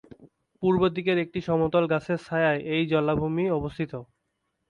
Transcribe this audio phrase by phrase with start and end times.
[0.63, 3.93] পূর্বদিকের একটি সমতল গাছের ছায়ায় এই জলাভূমি অবস্থিত।